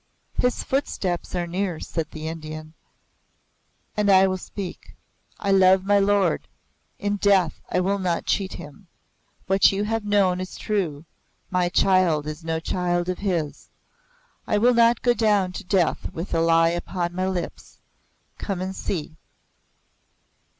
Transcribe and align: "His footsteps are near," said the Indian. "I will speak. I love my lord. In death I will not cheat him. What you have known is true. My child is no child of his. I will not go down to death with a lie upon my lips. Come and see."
"His 0.33 0.63
footsteps 0.63 1.35
are 1.35 1.45
near," 1.45 1.79
said 1.79 2.09
the 2.09 2.27
Indian. 2.27 2.73
"I 3.95 4.25
will 4.25 4.39
speak. 4.39 4.95
I 5.37 5.51
love 5.51 5.85
my 5.85 5.99
lord. 5.99 6.47
In 6.97 7.17
death 7.17 7.61
I 7.69 7.81
will 7.81 7.99
not 7.99 8.25
cheat 8.25 8.53
him. 8.53 8.87
What 9.45 9.71
you 9.71 9.83
have 9.83 10.03
known 10.03 10.41
is 10.41 10.55
true. 10.57 11.05
My 11.51 11.69
child 11.69 12.25
is 12.25 12.43
no 12.43 12.59
child 12.59 13.09
of 13.09 13.19
his. 13.19 13.69
I 14.47 14.57
will 14.57 14.73
not 14.73 15.03
go 15.03 15.13
down 15.13 15.51
to 15.51 15.63
death 15.63 16.11
with 16.11 16.33
a 16.33 16.41
lie 16.41 16.69
upon 16.69 17.13
my 17.13 17.27
lips. 17.27 17.77
Come 18.39 18.59
and 18.59 18.75
see." 18.75 19.17